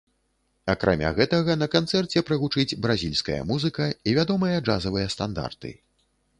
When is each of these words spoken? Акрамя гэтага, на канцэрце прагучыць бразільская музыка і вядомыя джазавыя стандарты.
Акрамя 0.73 1.11
гэтага, 1.19 1.57
на 1.63 1.67
канцэрце 1.75 2.23
прагучыць 2.31 2.77
бразільская 2.87 3.39
музыка 3.53 3.93
і 4.07 4.19
вядомыя 4.19 4.57
джазавыя 4.67 5.15
стандарты. 5.19 5.79